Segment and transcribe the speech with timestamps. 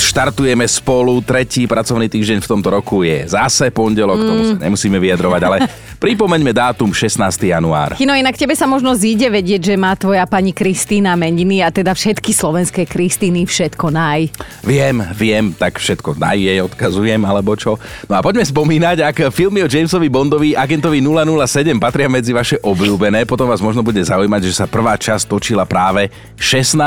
[0.00, 4.26] Štartujeme spolu, tretí pracovný týždeň v tomto roku je zase pondelok, mm.
[4.26, 5.56] tomu sa nemusíme vyjadrovať, ale
[6.00, 7.20] pripomeňme dátum 16.
[7.44, 8.00] január.
[8.00, 11.92] Kino, inak tebe sa možno zíde vedieť, že má tvoja pani Kristýna meniny a teda
[11.92, 14.32] všetky slovenské Kristýny všetko naj.
[14.64, 17.76] Viem, viem, tak všetko naj jej odkazujem, alebo čo.
[18.08, 23.28] No a poďme spomínať, ak filmy o Jamesovi Bondovi agentovi 007 patria medzi vaše obľúbené,
[23.28, 26.08] potom vás možno bude zaujímať, že sa prvá časť točila práve
[26.40, 26.80] 16.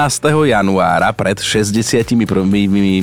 [0.50, 2.18] januára pred 61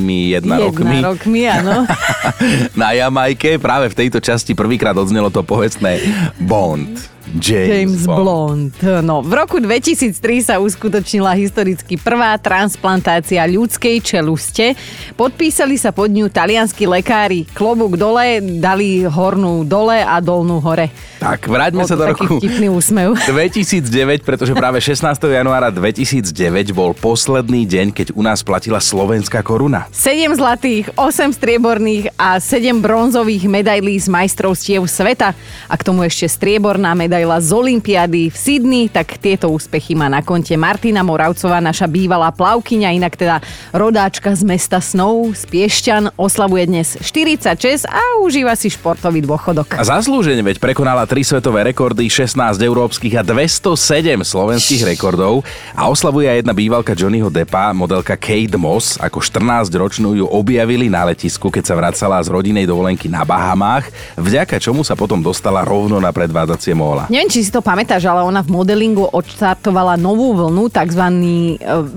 [0.02, 0.96] jedna, Jedna rokmi.
[1.02, 1.84] rokmi, áno.
[2.80, 6.00] Na Jamajke práve v tejto časti prvýkrát odznelo to povestné
[6.38, 7.20] Bond.
[7.39, 8.75] James, James Blond.
[9.07, 14.75] No, v roku 2003 sa uskutočnila historicky prvá transplantácia ľudskej čeluste.
[15.15, 17.47] Podpísali sa pod ňu talianskí lekári.
[17.55, 20.91] Klobúk dole, dali hornú dole a dolnú hore.
[21.23, 22.43] Tak, vráťme sa do roku
[22.75, 23.15] úsmev.
[23.31, 25.06] 2009, pretože práve 16.
[25.23, 29.87] januára 2009 bol posledný deň, keď u nás platila slovenská koruna.
[29.94, 35.37] 7 zlatých, 8 strieborných a 7 bronzových medailí z majstrovstiev sveta.
[35.70, 40.24] A k tomu ešte strieborná medaila z Olympiády v Sydney, tak tieto úspechy má na
[40.24, 43.44] konte Martina Moravcová, naša bývalá plavkyňa, inak teda
[43.76, 49.76] rodáčka z mesta Snow, z Piešťan, oslavuje dnes 46 a užíva si športový dôchodok.
[49.76, 55.44] A zaslúžene veď prekonala tri svetové rekordy, 16 európskych a 207 slovenských rekordov
[55.76, 58.96] a oslavuje aj jedna bývalka Johnnyho Deppa, modelka Kate Moss.
[58.96, 64.56] Ako 14-ročnú ju objavili na letisku, keď sa vracala z rodinej dovolenky na Bahamách, vďaka
[64.56, 67.09] čomu sa potom dostala rovno na predvádzacie móla.
[67.11, 71.05] Neviem, či si to pamätáš, ale ona v modelingu odštartovala novú vlnu, tzv.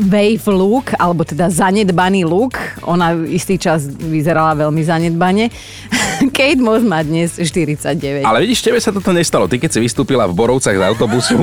[0.10, 2.58] wave look, alebo teda zanedbaný look.
[2.90, 5.54] Ona istý čas vyzerala veľmi zanedbane.
[6.36, 8.26] Kate Moss má dnes 49.
[8.26, 9.46] Ale vidíš, tebe sa toto nestalo.
[9.46, 11.38] Ty keď si vystúpila v Borovcach z autobusu,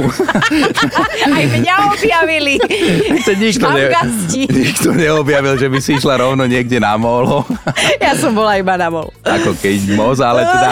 [1.39, 2.59] Aj mňa objavili.
[3.27, 3.87] to nikto, ne,
[4.51, 7.47] nikto neobjavil, že by si išla rovno niekde na molo.
[8.03, 9.15] Ja som bola iba na mol.
[9.23, 10.71] Ako keď moc, ale teda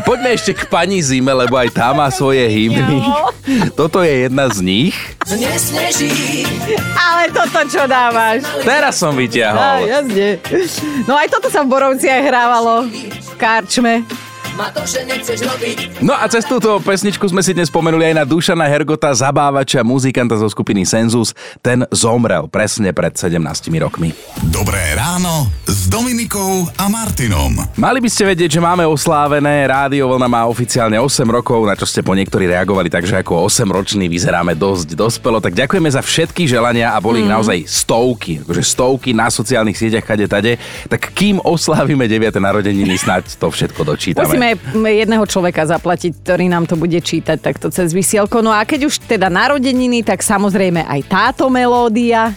[0.00, 3.04] poďme ešte k pani Zime, lebo aj tá má svoje hymny.
[3.72, 4.96] Toto je jedna z nich.
[6.94, 8.40] Ale toto čo dávaš?
[8.60, 9.84] Teraz som Á, vyťahol.
[9.84, 10.28] jasne.
[11.04, 12.88] No aj toto sa v Borovciach hrávalo.
[12.88, 14.02] V karčme.
[15.98, 20.38] No a cez túto pesničku sme si dnes spomenuli aj na Dušana Hergota, zabávača, muzikanta
[20.38, 21.34] zo skupiny Senzus.
[21.58, 23.34] Ten zomrel presne pred 17
[23.82, 24.14] rokmi.
[24.54, 27.66] Dobré ráno s Dominikou a Martinom.
[27.74, 31.82] Mali by ste vedieť, že máme oslávené, Rádio Vlna má oficiálne 8 rokov, na čo
[31.82, 35.42] ste po niektorí reagovali, takže ako 8-roční vyzeráme dosť dospelo.
[35.42, 40.06] Tak ďakujeme za všetky želania a boli ich naozaj stovky, akože stovky na sociálnych sieťach,
[40.06, 40.62] kade tade.
[40.86, 42.38] Tak kým oslávime 9.
[42.38, 44.30] narodeniny, snáď to všetko dočítame.
[44.30, 44.43] Musíme
[44.84, 48.44] jedného človeka zaplatiť, ktorý nám to bude čítať takto cez vysielko.
[48.44, 52.36] No a keď už teda narodeniny, tak samozrejme aj táto melódia.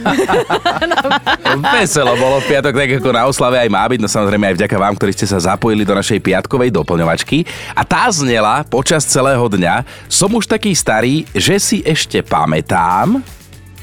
[1.78, 4.74] Veselo bolo v piatok, tak ako na oslave aj má byť, no samozrejme aj vďaka
[4.74, 7.46] vám, ktorí ste sa zapojili do našej piatkovej doplňovačky.
[7.78, 9.86] A tá znela počas celého dňa.
[10.10, 13.22] Som už taký starý, že si ešte pamätám.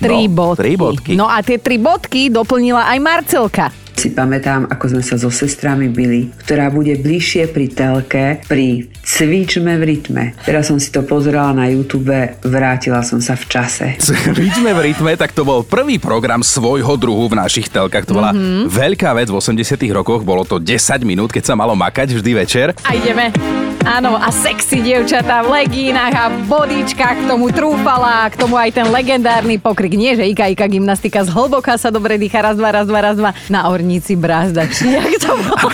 [0.03, 0.59] Tri no, bodky.
[0.59, 1.11] Tri bodky.
[1.15, 3.84] No a tie tri bodky doplnila aj Marcelka.
[3.95, 9.79] Si pamätám, ako sme sa so sestrami byli, ktorá bude bližšie pri telke, pri cvičme
[9.79, 10.23] v rytme.
[10.43, 12.11] Teraz som si to pozerala na YouTube,
[12.43, 13.87] vrátila som sa v čase.
[14.03, 18.05] Cvičme v rytme, tak to bol prvý program svojho druhu v našich telkách.
[18.11, 18.67] To bola mm-hmm.
[18.67, 20.75] veľká vec v 80 rokoch, bolo to 10
[21.07, 22.67] minút, keď sa malo makať vždy večer.
[22.83, 23.64] A ideme.
[23.85, 28.89] Áno, a sexy dievčatá v legínach a bodičkách, k tomu trúfala, k tomu aj ten
[28.89, 29.93] legendárny pokrik.
[29.93, 33.13] Nie, že Ika, Ika gymnastika z hlboka sa dobre dýcha, raz, dva, raz, dva, raz,
[33.13, 33.31] dva.
[33.45, 35.69] Na ornici brázda, či jak to bolo?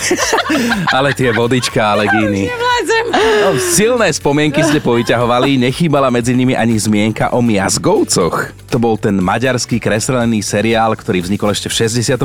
[1.00, 2.52] Ale tie vodička a legíny.
[2.52, 8.52] No, silné spomienky ste povyťahovali, nechýbala medzi nimi ani zmienka o miazgovcoch.
[8.72, 12.24] To bol ten maďarský kreslený seriál, ktorý vznikol ešte v 68.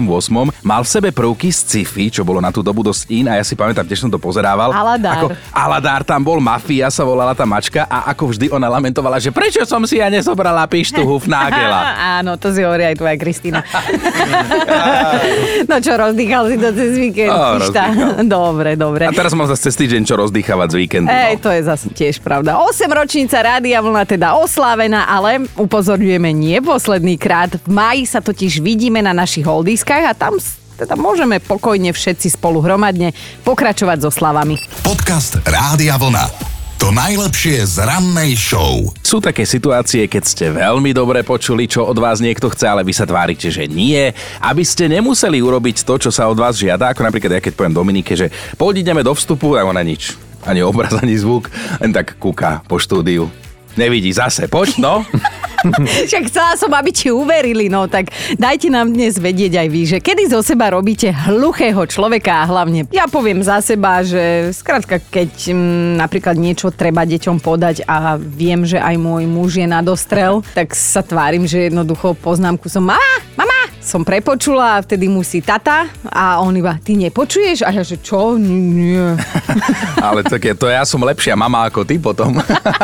[0.62, 3.44] Mal v sebe prvky z sci-fi, čo bolo na tú dobu dosť in a ja
[3.44, 4.70] si pamätám, tiež som to pozerával.
[4.70, 5.14] Aladár.
[5.19, 5.26] Ako,
[5.76, 9.61] Aladár tam bol, Mafia sa volala tá mačka a ako vždy ona lamentovala, že prečo
[9.69, 11.93] som si ja nezobrala pištu Hufnagela.
[12.17, 13.61] Áno, to si hovorí aj tvoja Kristýna.
[15.69, 18.25] no čo, rozdýchal si to cez víkend, rozdýchal.
[18.25, 19.05] Dobre, dobre.
[19.05, 21.12] A teraz mám zase cez týždeň čo rozdýchavať z víkendu.
[21.12, 21.43] Ej, no.
[21.44, 22.56] to je zase tiež pravda.
[22.56, 27.52] 8 ročnica Rádia Vlna teda oslávená, ale upozorňujeme nie posledný krát.
[27.52, 30.40] V máji sa totiž vidíme na našich holdiskách a tam
[30.76, 34.61] teda môžeme pokojne všetci spolu hromadne pokračovať so slavami.
[34.84, 36.56] Podcast Rádia Vlna.
[36.76, 38.93] To najlepšie z rannej show.
[39.00, 42.93] Sú také situácie, keď ste veľmi dobre počuli, čo od vás niekto chce, ale vy
[42.93, 44.12] sa tvárite, že nie,
[44.44, 47.72] aby ste nemuseli urobiť to, čo sa od vás žiada, ako napríklad ja keď poviem
[47.72, 48.29] Dominike, že
[48.61, 50.20] poď ideme do vstupu a ona nič.
[50.44, 51.49] Ani obraz, ani zvuk,
[51.81, 53.32] len tak kúka po štúdiu.
[53.81, 55.00] Nevidí zase, poď no.
[56.08, 59.99] Však chcela som, aby ti uverili, no tak dajte nám dnes vedieť aj vy, že
[60.03, 65.31] kedy zo seba robíte hluchého človeka a hlavne ja poviem za seba, že skrátka, keď
[65.53, 70.43] m, napríklad niečo treba deťom podať a viem, že aj môj muž je na dostrel,
[70.55, 75.86] tak sa tvárim, že jednoducho poznámku som mama, mama, som prepočula a vtedy musí tata
[76.10, 77.62] a on iba, ty nepočuješ?
[77.62, 78.34] A ja, že čo?
[78.34, 79.14] Nie.
[80.06, 82.34] Ale také, to ja som lepšia mama ako ty potom.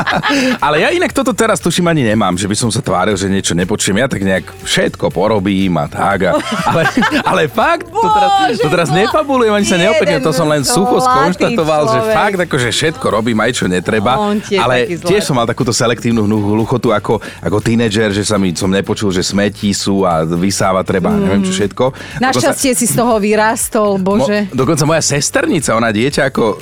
[0.65, 3.59] Ale ja inak toto teraz tuším ani nemám, že by som sa tváril, že niečo
[3.59, 3.99] nepočujem.
[3.99, 6.31] Ja tak nejak všetko porobím a tak.
[6.31, 6.39] A,
[6.71, 6.83] ale,
[7.27, 8.31] ale fakt, to teraz,
[8.63, 12.15] to teraz Bože, nepabulujem, ani sa neopätne, to som len sucho skonštatoval, že človek.
[12.15, 14.15] fakt akože všetko robím aj čo netreba.
[14.39, 18.71] Tiež ale tiež som mal takúto selektívnu hluchotu ako, ako tínedžer, že sa mi som
[18.71, 21.21] nepočul, že smetí sú a vysáva treba, mm.
[21.25, 21.85] neviem čo všetko.
[21.89, 24.53] Dokonca- Našťastie si z toho vyrástol, bože.
[24.53, 26.61] Mo, dokonca moja sesternica, ona dieťa ako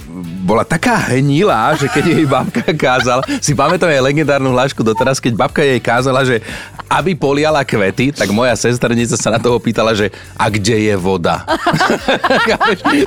[0.50, 5.38] bola taká hnilá, že keď jej babka kázala, si pamätám jej legendárnu hlášku doteraz, keď
[5.38, 6.42] babka jej kázala, že
[6.90, 11.46] aby poliala kvety, tak moja sesternica sa na toho pýtala, že a kde je voda?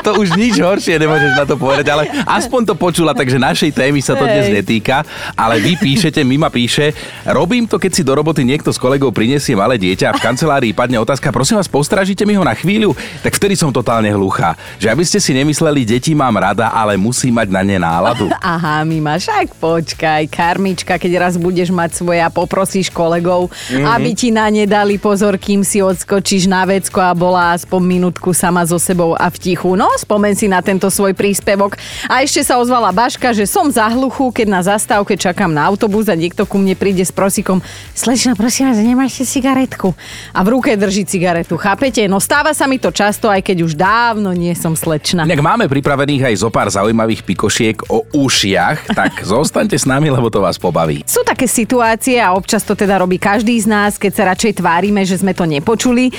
[0.03, 3.99] To už nič horšie nemôžeš na to povedať, ale aspoň to počula, takže našej témy
[3.99, 5.03] sa to dnes netýka,
[5.35, 6.91] ale vy píšete, Mima píše,
[7.27, 10.71] robím to, keď si do roboty niekto s kolegou prinesie malé dieťa a v kancelárii
[10.75, 12.95] padne otázka, prosím vás, postražíte mi ho na chvíľu?
[13.23, 14.55] Tak vtedy som totálne hluchá.
[14.79, 18.29] Že aby ste si nemysleli, deti mám rada, ale musí mať na ne náladu.
[18.55, 23.81] Aha, Mima, však počkaj, karmička, keď raz budeš mať svoje a poprosíš kolegov, Mhm.
[23.81, 23.89] mm-hmm.
[23.89, 28.29] aby ti na ne dali pozor, kým si odskočíš na vecko a bola aspoň minútku
[28.31, 29.73] sama so sebou a v tichu.
[29.73, 31.75] No, spomen si na tento svoj príspevok.
[32.05, 36.05] A ešte sa ozvala Baška, že som za hluchu, keď na zastávke čakám na autobus
[36.07, 37.63] a niekto ku mne príde s prosikom.
[37.93, 39.93] Slečna, prosím vás, nemáte cigaretku?
[40.33, 42.05] A v ruke drží cigaretu, chápete?
[42.05, 45.25] No stáva sa mi to často, aj keď už dávno nie som slečna.
[45.25, 50.33] Inak máme pripravených aj zo pár zaujímavých pikošiek o ušiach, tak zostaňte s nami, lebo
[50.33, 51.05] to vás pobaví.
[51.05, 55.05] Sú také situácie a občas to teda robí každý z nás, keď sa radšej tvárime,
[55.05, 56.09] že sme to nepočuli.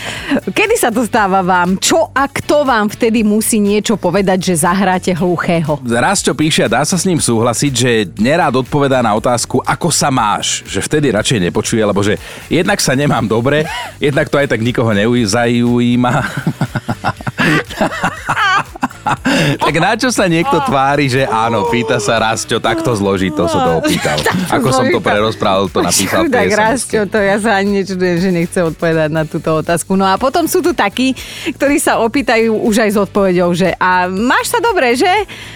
[0.55, 1.82] Kedy sa to stáva vám?
[1.82, 5.82] Čo a kto vám vtedy musí niečo povedať, že zahráte hluchého?
[5.82, 7.90] Raz čo píše a dá sa s ním súhlasiť, že
[8.20, 12.20] nerád odpovedá na otázku, ako sa máš, že vtedy radšej nepočuje, lebo že
[12.52, 13.64] jednak sa nemám dobre,
[13.97, 16.12] jednak to aj tak nikoho neujíma.
[19.65, 23.59] tak na čo sa niekto tvári, že áno, pýta sa raz, čo takto zložito sa
[23.61, 24.17] to opýtal.
[24.56, 28.59] Ako som to prerozprával, to napísal Tak Rastio, to ja sa ani nečudujem, že nechce
[28.65, 29.95] odpovedať na túto otázku.
[29.95, 31.12] No a potom sú tu takí,
[31.55, 35.12] ktorí sa opýtajú už aj s odpovedou, že a máš sa dobre, že?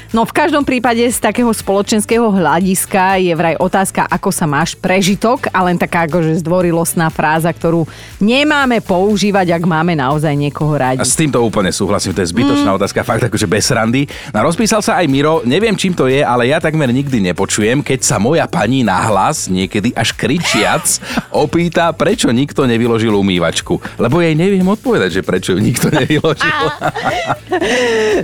[0.09, 5.53] No v každom prípade z takého spoločenského hľadiska je vraj otázka, ako sa máš prežitok
[5.53, 7.85] a len taká akože zdvorilostná fráza, ktorú
[8.17, 11.05] nemáme používať, ak máme naozaj niekoho A radi.
[11.05, 12.79] s týmto úplne súhlasím, to je zbytočná mm.
[12.81, 14.09] otázka, fakt akože bez randy.
[14.33, 18.01] No rozpísal sa aj Miro, neviem čím to je, ale ja takmer nikdy nepočujem, keď
[18.01, 20.89] sa moja pani nahlas, niekedy až kričiac,
[21.45, 24.01] opýta, prečo nikto nevyložil umývačku.
[24.01, 26.65] Lebo jej neviem odpovedať, že prečo ju nikto nevyložil.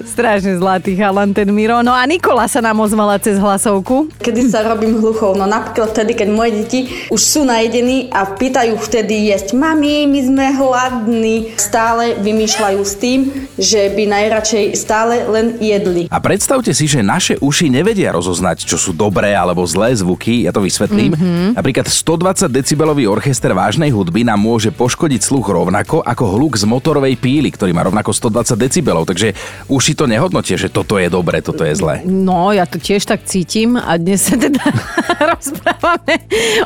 [0.09, 1.74] Strašne zlatý chalan ten Miro.
[1.81, 4.13] No a Nikola sa nám ozvala cez hlasovku.
[4.21, 5.35] Kedy sa robím hluchou?
[5.35, 9.57] No napríklad vtedy, keď moje deti už sú najedení a pýtajú vtedy jesť.
[9.57, 11.57] Mami, my sme hladní.
[11.57, 16.07] Stále vymýšľajú s tým, že by najradšej stále len jedli.
[16.13, 20.45] A predstavte si, že naše uši nevedia rozoznať, čo sú dobré alebo zlé zvuky.
[20.45, 21.17] Ja to vysvetlím.
[21.17, 21.59] Mm-hmm.
[21.59, 27.17] Napríklad 120 decibelový orchester vážnej hudby nám môže poškodiť sluch rovnako ako hluk z motorovej
[27.17, 29.09] píly, ktorý má rovnako 120 decibelov.
[29.09, 29.33] Takže
[29.73, 31.95] uši to nehodnotia, že toto je dobré, toto je zlé.
[32.05, 34.63] No, ja to tiež tak cítim a dnes sa teda
[35.33, 36.15] rozprávame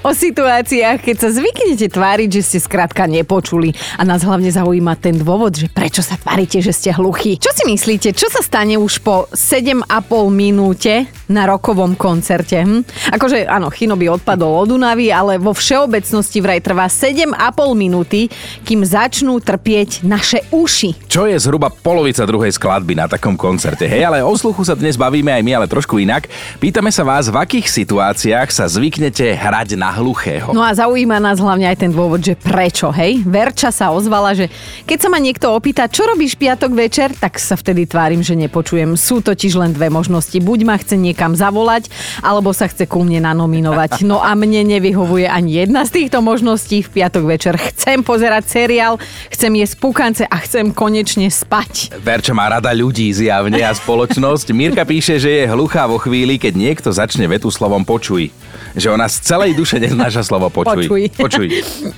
[0.02, 5.19] o situáciách, keď sa zvyknete tváriť, že ste skrátka nepočuli a nás hlavne zaujíma ten
[5.19, 7.38] dôvod, že prečo sa tvárite, že ste hluchí.
[7.38, 9.87] Čo si myslíte, čo sa stane už po 7,5
[10.31, 12.61] minúte na rokovom koncerte.
[12.64, 12.82] Hm?
[13.14, 17.32] Akože áno, Chino by odpadol od Dunavy, ale vo všeobecnosti vraj trvá 7,5
[17.76, 18.28] minúty,
[18.64, 21.08] kým začnú trpieť naše uši.
[21.08, 23.85] Čo je zhruba polovica druhej skladby na takom koncerte.
[23.85, 26.28] Hej, ale o sluchu sa dnes bavíme aj my, ale trošku inak.
[26.58, 30.52] Pýtame sa vás, v akých situáciách sa zvyknete hrať na hluchého.
[30.56, 33.20] No a zaujíma nás hlavne aj ten dôvod, že prečo, hej?
[33.25, 34.49] Verča sa ozvala, že
[34.88, 38.97] keď sa ma niekto opýta, čo robíš piatok večer, tak sa vtedy tvárim, že nepočujem.
[38.97, 40.37] Sú totiž len dve možnosti.
[40.40, 41.90] Buď ma chce niekam zavolať,
[42.22, 44.06] alebo sa chce ku mne nanominovať.
[44.06, 46.87] No a mne nevyhovuje ani jedna z týchto možností.
[46.87, 49.02] V piatok večer chcem pozerať seriál,
[49.34, 51.98] chcem jesť pukance a chcem konečne spať.
[51.98, 54.54] Verča má rada ľudí zjavne a spoločnosť.
[54.54, 58.30] Mirka píše, že je hluchá vo chvíli, keď niekto začne vetu slovom počuj.
[58.78, 60.87] Že ona z celej duše neznáša slovo počuj.
[60.87, 61.02] Počuj.
[61.18, 61.46] počuj.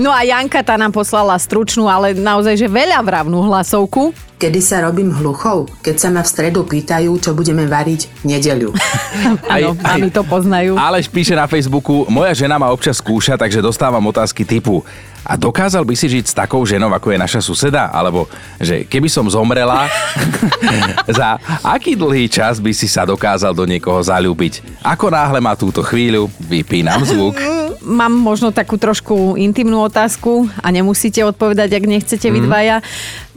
[0.00, 4.29] No a Janka tá nám poslala stručnú, ale naozaj, že veľa vravnú hlasovku.
[4.40, 5.68] Kedy sa robím hluchou?
[5.85, 8.73] Keď sa ma v stredu pýtajú, čo budeme variť v nedeľu.
[9.52, 10.80] Áno, mami to poznajú.
[10.80, 14.80] Aleš píše na Facebooku, moja žena ma občas skúša, takže dostávam otázky typu
[15.20, 17.92] a dokázal by si žiť s takou ženou, ako je naša suseda?
[17.92, 18.25] Alebo,
[18.56, 19.85] že keby som zomrela,
[21.20, 24.80] za aký dlhý čas by si sa dokázal do niekoho zalúbiť?
[24.80, 27.37] Ako náhle má túto chvíľu, vypínam zvuk.
[27.90, 32.87] Mám možno takú trošku intimnú otázku a nemusíte odpovedať, ak nechcete vy dvaja.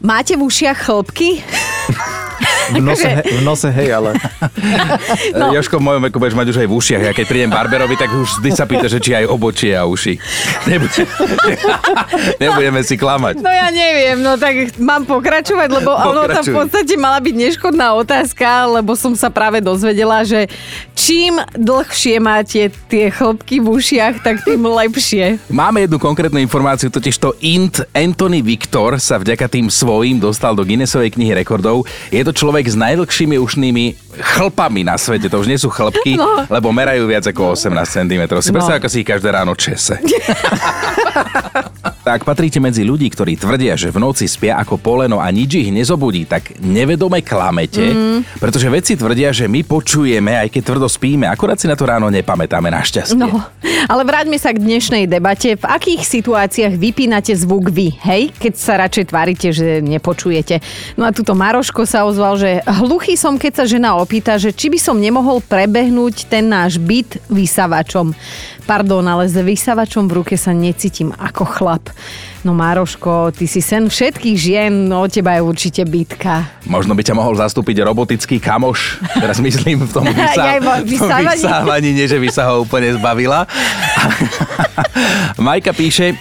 [0.06, 1.42] Máte v ušiach chlpky?
[2.72, 4.16] V nose, he, v nose hej, ale...
[5.34, 5.50] No.
[5.52, 7.02] Joško, v mojom veku budeš mať už aj v ušiach.
[7.10, 10.16] Ja keď prídem barberovi, tak už vždy sa pýta, že či aj obočie a uši.
[10.70, 11.04] Nebude,
[12.44, 13.42] nebudeme si klamať.
[13.42, 16.56] No ja neviem, no tak mám pokračovať, lebo ono tam v Pokračuj.
[16.56, 20.48] podstate mala byť neškodná otázka, lebo som sa práve dozvedela, že
[20.94, 25.42] čím dlhšie máte tie chlopky v ušiach, tak tým lepšie.
[25.50, 30.64] Máme jednu konkrétnu informáciu, totiž to Int Anthony Victor sa vďaka tým svojím dostal do
[30.64, 31.84] Guinnessovej knihy rekordov.
[32.14, 35.30] Je to človek s najdlhšími ušnými chlpami na svete.
[35.30, 36.46] To už nie sú chlpky, no.
[36.48, 38.24] lebo merajú viac ako 18 cm.
[38.40, 38.56] Si No.
[38.62, 39.98] predstav, ako si ich každé ráno čese.
[42.04, 45.70] Ak patríte medzi ľudí, ktorí tvrdia, že v noci spia ako poleno a nič ich
[45.72, 48.44] nezobudí, tak nevedome klamete, mm.
[48.44, 52.12] pretože vedci tvrdia, že my počujeme, aj keď tvrdo spíme, akurát si na to ráno
[52.12, 53.16] nepamätáme našťastie.
[53.16, 53.48] No,
[53.88, 55.56] ale vráťme sa k dnešnej debate.
[55.56, 58.36] V akých situáciách vypínate zvuk vy, hej?
[58.36, 60.60] Keď sa radšej tvárite, že nepočujete.
[61.00, 64.68] No a tuto Maroško sa ozval, že hluchý som, keď sa žena opýta, že či
[64.68, 68.12] by som nemohol prebehnúť ten náš byt vysavačom.
[68.68, 71.88] Pardon, ale s vysavačom v ruke sa necítim ako chlap.
[72.44, 76.44] No Mároško, ty si sen všetkých žien, no o teba je určite bitka.
[76.68, 79.00] Možno by ťa mohol zastúpiť robotický kamoš.
[79.16, 81.40] Teraz myslím v tom, Aj vo v tom vysávaní.
[81.40, 83.48] vysávaní, nie že by sa ho úplne zbavila.
[85.40, 86.20] Majka píše,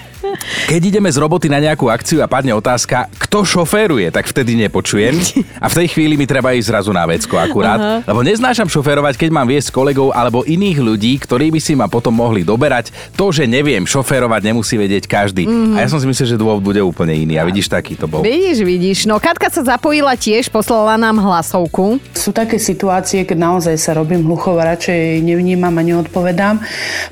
[0.70, 5.18] keď ideme z roboty na nejakú akciu a padne otázka, kto šoféruje, tak vtedy nepočujem.
[5.58, 7.78] A v tej chvíli mi treba ísť zrazu na vecko akurát.
[7.78, 8.00] Uh-huh.
[8.06, 12.14] Lebo neznášam šoférovať, keď mám viesť kolegov alebo iných ľudí, ktorí by si ma potom
[12.14, 12.94] mohli doberať.
[13.18, 15.44] To, že neviem šoférovať, nemusí vedieť každý.
[15.44, 15.76] Uh-huh.
[15.76, 17.40] A ja som si myslel, že dôvod bude úplne iný.
[17.40, 18.20] A vidíš, taký to bol.
[18.20, 18.98] Vidíš, vidíš.
[19.08, 21.98] No Katka sa zapojila tiež, poslala nám hlasovku.
[22.12, 26.60] Sú také situácie, keď naozaj sa robím hlucho a radšej nevnímam a neodpovedám.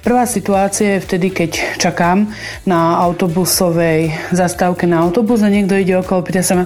[0.05, 2.29] Prvá situácia je vtedy, keď čakám
[2.69, 6.65] na autobusovej zastávke na autobus a niekto ide okolo, pýta sa ma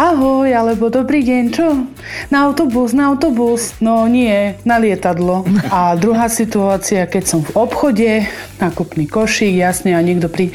[0.00, 1.66] ahoj, alebo dobrý deň, čo?
[2.28, 3.74] Na autobus, na autobus.
[3.78, 5.44] No nie, na lietadlo.
[5.68, 8.26] A druhá situácia, keď som v obchode,
[8.58, 10.54] nákupný košík, jasne, a niekto príde,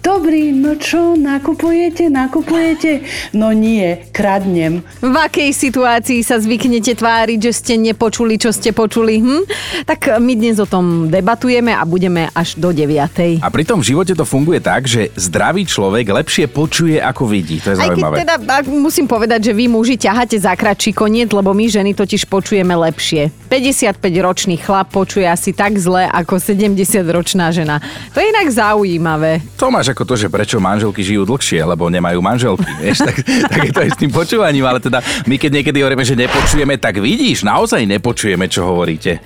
[0.00, 3.04] dobrý, no čo, nakupujete, nakupujete?
[3.36, 4.80] No nie, kradnem.
[5.00, 9.20] V akej situácii sa zvyknete tváriť, že ste nepočuli, čo ste počuli?
[9.20, 9.42] Hm?
[9.84, 13.44] Tak my dnes o tom debatujeme a budeme až do 9.
[13.44, 17.60] A pritom v živote to funguje tak, že zdravý človek lepšie počuje, ako vidí.
[17.60, 18.16] To je Aj keď zaujímavé.
[18.24, 20.52] teda ak musím povedať, že vy muži ťaháte za
[20.92, 23.32] koniec, lebo my ženy totiž počujeme lepšie.
[23.48, 27.80] 55-ročný chlap počuje asi tak zle ako 70-ročná žena.
[28.12, 29.44] To je inak zaujímavé.
[29.58, 32.68] To máš ako to, že prečo manželky žijú dlhšie, lebo nemajú manželky.
[32.84, 36.04] Vieš, tak, tak je to aj s tým počúvaním, ale teda my keď niekedy hovoríme,
[36.04, 39.20] že nepočujeme, tak vidíš, naozaj nepočujeme, čo hovoríte.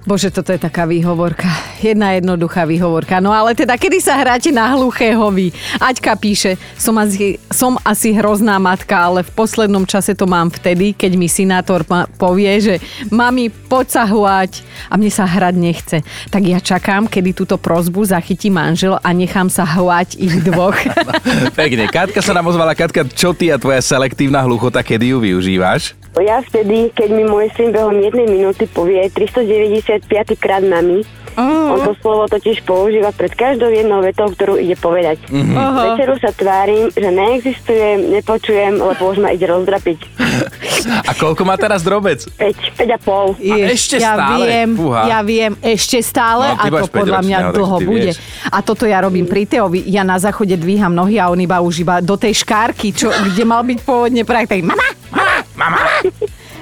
[0.00, 1.44] Bože, toto je taká výhovorka.
[1.84, 3.20] Jedna jednoduchá výhovorka.
[3.20, 5.52] No ale teda, kedy sa hráte na hluchého vy?
[5.76, 10.96] Aťka píše, som asi, som asi hrozná matka, ale v poslednom čase to mám vtedy,
[10.96, 12.74] keď mi synátor ma povie, že
[13.12, 15.96] mami, poď sa hľať a mne sa hrať nechce.
[16.32, 20.80] Tak ja čakám, kedy túto prozbu zachytí manžel a nechám sa hľať ich dvoch.
[21.60, 21.92] Pekne.
[21.92, 22.72] Katka sa nám ozvala.
[22.72, 25.99] Katka, čo ty a tvoja selektívna hluchota, kedy ju využívaš?
[26.18, 30.02] Ja vtedy, keď mi môj syn behom jednej minúty povie 395
[30.36, 31.06] krát mami,
[31.38, 35.22] On to slovo totiž používa pred každou jednou vetou, ktorú ide povedať.
[35.30, 35.54] Mhm.
[35.54, 39.98] Večeru sa tvárim, že neexistujem, nepočujem, lebo už ma ide rozdrapiť.
[41.08, 42.24] A koľko má teraz drobec?
[42.40, 43.36] 5, 5 a pol.
[43.36, 44.44] Jež, ešte ja stále?
[44.48, 48.00] Viem, ja viem, ešte stále No, a to podľa mňa päťročného, dlho bude.
[48.10, 48.16] vieš.
[48.48, 49.84] A toto ja robím pri Teovi.
[49.86, 53.44] Ja na záchode dvíham nohy a on iba už iba do tej škárky, čo, kde
[53.44, 54.56] mal byť pôvodne projekt.
[54.56, 55.84] Tak mama, mama, mama.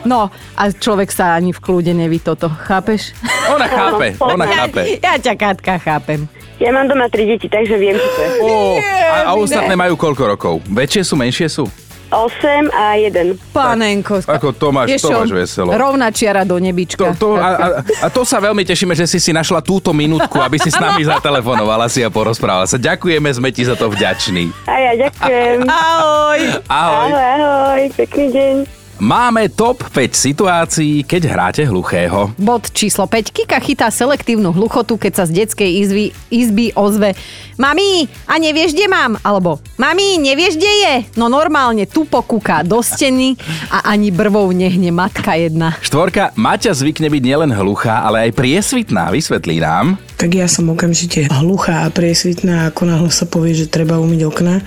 [0.02, 3.14] No a človek sa ani v kľude neví toto, chápeš?
[3.48, 4.80] Ona chápe, ona Ja, chápe.
[4.96, 6.26] ja ťa, Katka, chápem.
[6.58, 8.30] Ja mám doma tri deti, takže viem, čo to je.
[8.40, 9.78] Ó, a, a ostatné ne.
[9.78, 10.54] majú koľko rokov?
[10.66, 11.70] Väčšie sú, menšie sú?
[12.08, 13.52] 8 a 1.
[13.52, 14.24] Pánenko.
[14.24, 15.16] Ako to máš, Vieš to čo?
[15.20, 15.70] máš veselo.
[15.70, 17.12] Rovná čiara do To, nebička.
[17.14, 20.56] to, a, a, a to sa veľmi tešíme, že si si našla túto minútku, aby
[20.56, 22.80] si s nami zatelefonovala si a porozprávala sa.
[22.80, 24.48] Ďakujeme, sme ti za to vďační.
[24.64, 25.68] A ja ďakujem.
[25.68, 26.40] Ahoj.
[26.64, 27.10] Ahoj.
[27.12, 28.77] Ahoj, ahoj, pekný deň.
[28.98, 32.34] Máme top 5 situácií, keď hráte hluchého.
[32.34, 33.30] Bod číslo 5.
[33.30, 37.14] Kika chytá selektívnu hluchotu, keď sa z detskej izby, izby ozve
[37.58, 39.18] Mami, a nevieš, kde mám?
[39.18, 40.94] Alebo Mami, nevieš, kde je?
[41.18, 43.34] No normálne tupo kúka do steny
[43.74, 45.74] a ani brvou nehne matka jedna.
[45.82, 49.10] Štvorka, Maťa zvykne byť nielen hluchá, ale aj priesvitná.
[49.10, 49.98] Vysvetlí nám.
[50.18, 54.62] tak ja som okamžite hluchá a priesvitná, ako náhle sa povie, že treba umyť okna.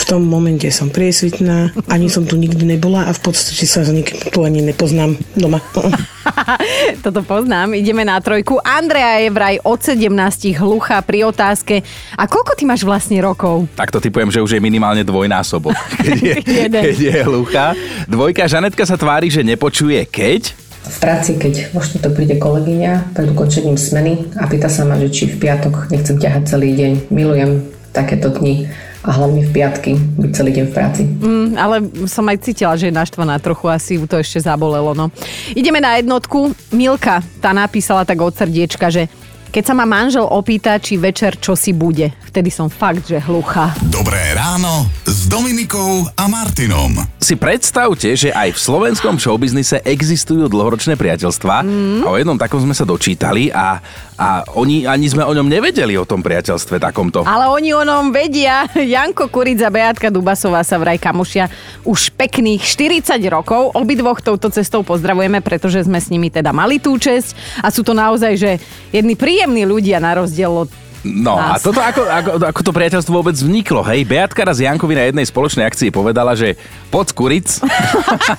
[0.00, 3.92] V tom momente som priesvitná, ani som tu nikdy nebola a v podstate sa s
[3.92, 5.60] nikým tu ani nepoznám doma.
[7.04, 7.76] Toto poznám.
[7.76, 8.56] Ideme na trojku.
[8.64, 10.08] Andrea je vraj od 17
[10.56, 11.84] hluchá pri otázke.
[12.16, 13.70] A koľko ty máš vlastne rokov?
[13.78, 16.82] Takto typujem, že už je minimálne dvojnásobok, keď je, Jeden.
[16.82, 17.66] keď je hluchá.
[18.10, 20.50] Dvojka, Žanetka sa tvári, že nepočuje keď.
[20.84, 25.08] V práci, keď vo štvrtok príde kolegyňa pred ukončením smeny a pýta sa ma, že
[25.08, 27.08] či v piatok nechcem ťahať celý deň.
[27.08, 27.64] Milujem
[27.94, 28.68] takéto dni
[29.04, 31.02] a hlavne v piatky byť celý deň v práci.
[31.04, 31.76] Mm, ale
[32.08, 34.96] som aj cítila, že je naštvaná trochu, asi ju to ešte zabolelo.
[34.96, 35.12] No.
[35.52, 36.56] Ideme na jednotku.
[36.72, 39.08] Milka, tá napísala tak od srdiečka, že
[39.54, 43.70] keď sa ma manžel opýta, či večer čo si bude, vtedy som fakt, že hluchá.
[43.86, 46.90] Dobré ráno s Dominikou a Martinom.
[47.22, 52.02] Si predstavte, že aj v slovenskom showbiznise existujú dlhoročné priateľstvá mm.
[52.02, 53.78] a o jednom takom sme sa dočítali a,
[54.18, 57.22] a oni ani sme o ňom nevedeli o tom priateľstve takomto.
[57.22, 58.66] Ale oni o nom vedia.
[58.74, 61.46] Janko Kuric a Beatka Dubasová sa vraj kamošia
[61.86, 63.70] už pekných 40 rokov.
[63.78, 67.94] Obidvoch touto cestou pozdravujeme, pretože sme s nimi teda mali tú česť a sú to
[67.94, 68.58] naozaj, že
[68.90, 70.70] jedni príjemní ľudia na rozdiel od
[71.04, 71.60] No a nás.
[71.60, 74.08] toto ako, ako, ako to priateľstvo vôbec vzniklo, hej?
[74.08, 76.56] Beatka raz Jankovi na jednej spoločnej akcii povedala, že
[76.88, 77.48] poď z kuric.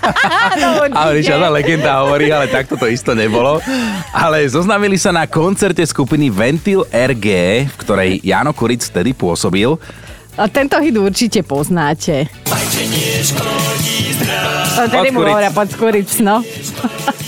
[0.98, 3.62] a on žiadna legenda hovorí, ale takto to isto nebolo.
[4.10, 7.26] Ale zoznámili sa na koncerte skupiny Ventil RG,
[7.70, 9.78] v ktorej Jano Kuric vtedy pôsobil.
[10.34, 12.26] A tento hit určite poznáte.
[14.76, 15.22] A mu Podskuric.
[15.22, 16.42] hovoria podskuric, no.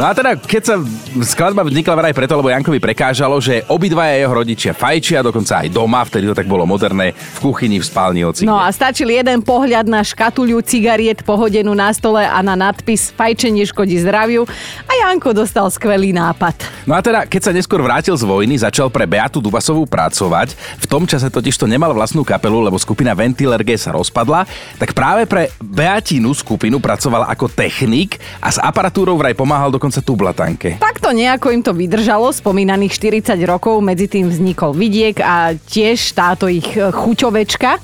[0.00, 0.74] No a teda, keď sa
[1.20, 6.00] skladba vznikla vraj preto, lebo Jankovi prekážalo, že obidvaja jeho rodičia fajčia, dokonca aj doma,
[6.08, 9.84] vtedy to tak bolo moderné, v kuchyni, v spálni, hoci No a stačil jeden pohľad
[9.84, 14.48] na škatuľu cigariet pohodenú na stole a na nadpis Fajčenie škodí zdraviu
[14.88, 16.88] a Janko dostal skvelý nápad.
[16.88, 20.56] No a teda, keď sa neskôr vrátil z vojny, začal pre Beatu Dubasovú pracovať.
[20.80, 24.48] V tom čase totiž to nemal vlastnú kapelu, lebo skupina Ventiler G sa rozpadla,
[24.80, 30.78] tak práve pre Beatínu skupinu pracoval ako technik a s aparatúrou vraj pomáhal dokonca tublatanke.
[30.78, 32.94] Takto nejako im to vydržalo, spomínaných
[33.34, 37.82] 40 rokov, medzi tým vznikol vidiek a tiež táto ich e, chuťovečka.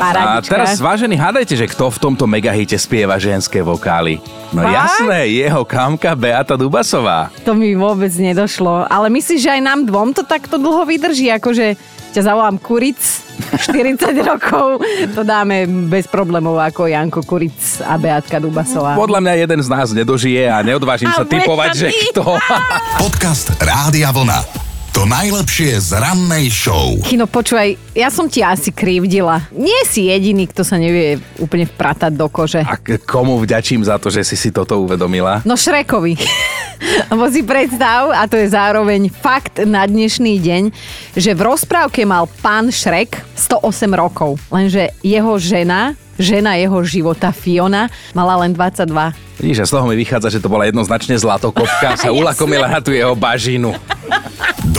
[0.00, 0.50] A Paradička.
[0.50, 4.18] teraz, vážení, hádajte, že kto v tomto megahite spieva ženské vokály.
[4.56, 4.72] No Fakt?
[4.72, 7.28] jasné, jeho kamka Beata Dubasová.
[7.44, 8.88] To mi vôbec nedošlo.
[8.88, 11.30] Ale myslíš, že aj nám dvom to takto dlho vydrží?
[11.36, 11.76] Akože
[12.12, 14.84] ťa zavolám Kuric, 40 rokov,
[15.16, 18.94] to dáme bez problémov ako Janko Kuric a Beatka Dubasová.
[18.94, 22.36] Podľa mňa jeden z nás nedožije a neodvážim A sa typovať, že kto.
[23.02, 24.71] Podcast Rádia Vlna.
[24.92, 27.00] To najlepšie z rannej show.
[27.08, 29.40] Chino, počúvaj, ja som ti asi krivdila.
[29.50, 32.60] Nie si jediný, kto sa nevie úplne vpratať do kože.
[32.60, 35.40] A k- komu vďačím za to, že si si toto uvedomila?
[35.42, 36.12] No Šrekovi.
[37.10, 40.62] Lebo si predstav, a to je zároveň fakt na dnešný deň,
[41.16, 43.64] že v rozprávke mal pán Šrek 108
[43.96, 44.36] rokov.
[44.52, 48.92] Lenže jeho žena, žena jeho života Fiona, mala len 22.
[49.40, 52.92] Vidíš, a z toho mi vychádza, že to bola jednoznačne zlatokopka, sa ulakomila na tú
[52.92, 53.72] jeho bažinu.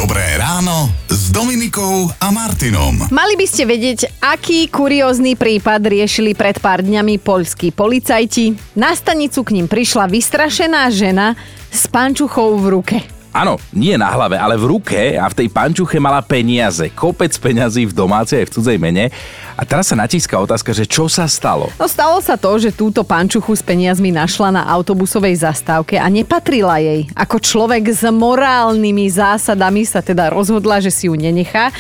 [0.04, 3.08] Dobré ráno s Dominikou a Martinom.
[3.08, 8.52] Mali by ste vedieť, aký kuriózny prípad riešili pred pár dňami poľskí policajti.
[8.76, 11.40] Na stanicu k ním prišla vystrašená žena
[11.72, 13.13] s pančuchou v ruke.
[13.34, 16.94] Áno, nie na hlave, ale v ruke a v tej pančuche mala peniaze.
[16.94, 19.10] Kopec peňazí v domácej aj v cudzej mene.
[19.58, 21.74] A teraz sa natíska otázka, že čo sa stalo?
[21.82, 26.78] No stalo sa to, že túto pančuchu s peniazmi našla na autobusovej zastávke a nepatrila
[26.78, 27.10] jej.
[27.18, 31.74] Ako človek s morálnymi zásadami sa teda rozhodla, že si ju nenechá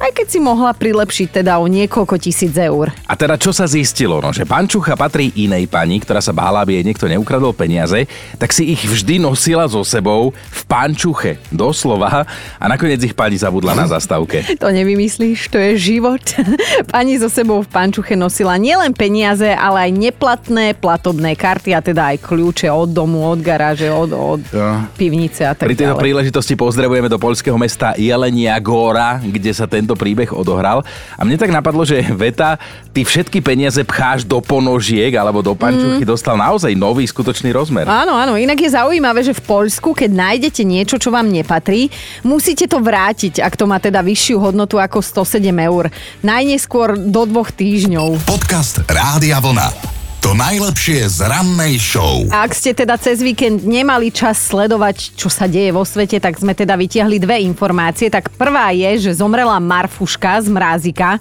[0.00, 2.88] aj keď si mohla prilepšiť teda o niekoľko tisíc eur.
[3.04, 4.18] A teda čo sa zistilo?
[4.18, 8.50] No, že pančucha patrí inej pani, ktorá sa bála, aby jej niekto neukradol peniaze, tak
[8.50, 12.24] si ich vždy nosila so sebou v pančuche, doslova,
[12.56, 14.42] a nakoniec ich pani zabudla na zastávke.
[14.60, 16.20] To nevymyslíš, to je život.
[16.92, 22.12] Pani so sebou v pančuche nosila nielen peniaze, ale aj neplatné platobné karty a teda
[22.12, 24.84] aj kľúče od domu, od garáže, od, od Ja.
[24.96, 26.04] pivnice a tak Pri tejto ďalej.
[26.04, 30.82] príležitosti pozdravujeme do poľského mesta Jelenia Góra, kde sa tento príbeh odohral.
[31.14, 32.58] A mne tak napadlo, že Veta,
[32.90, 36.10] ty všetky peniaze pcháš do ponožiek alebo do pančuchy, Mm.
[36.10, 37.86] dostal naozaj nový skutočný rozmer.
[37.86, 38.34] Áno, áno.
[38.34, 43.38] Inak je zaujímavé, že v Poľsku, keď nájdete niečo, čo vám nepatrí, musíte to vrátiť,
[43.44, 45.92] ak to má teda vyššiu hodnotu ako 107 eur.
[46.24, 48.24] Najneskôr do dvoch týždňov.
[48.26, 49.99] Podcast Rádia Vlna.
[50.20, 52.28] To najlepšie z rannej show.
[52.28, 56.36] A ak ste teda cez víkend nemali čas sledovať, čo sa deje vo svete, tak
[56.36, 58.12] sme teda vytiahli dve informácie.
[58.12, 61.16] Tak prvá je, že zomrela Marfuška z Mrázika.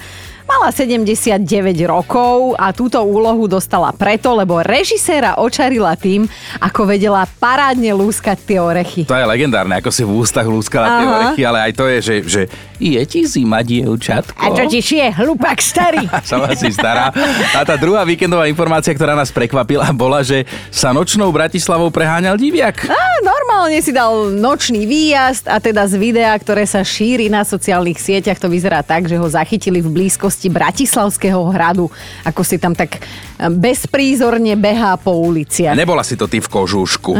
[0.49, 1.45] Mala 79
[1.85, 6.25] rokov a túto úlohu dostala preto, lebo režiséra očarila tým,
[6.57, 9.05] ako vedela parádne lúskať tie orechy.
[9.05, 11.13] To je legendárne, ako si v ústach lúskala tie Aha.
[11.13, 12.41] orechy, ale aj to je, že, že
[12.81, 14.41] je ti zima, dievčatko.
[14.41, 16.09] A čo ti šie, hlupák starý?
[16.25, 17.13] Sama si stará.
[17.53, 22.89] A tá druhá víkendová informácia, ktorá nás prekvapila, bola, že sa nočnou Bratislavou preháňal diviak.
[22.89, 28.01] Á, normálne si dal nočný výjazd a teda z videa, ktoré sa šíri na sociálnych
[28.01, 31.91] sieťach, to vyzerá tak, že ho zachytili v blízkosti Bratislavského hradu,
[32.23, 35.75] ako si tam tak eh, bezprízorne behá po uliciach.
[35.75, 37.19] Nebola si to ty v kožúšku.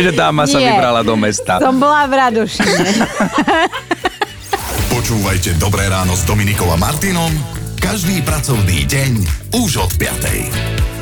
[0.00, 0.72] že dáma sa Nie.
[0.72, 1.60] vybrala do mesta.
[1.60, 2.88] Som bola v Radošine.
[4.96, 7.30] Počúvajte Dobré ráno s Dominikou a Martinom
[7.86, 9.12] každý pracovný deň
[9.54, 10.95] už od 5.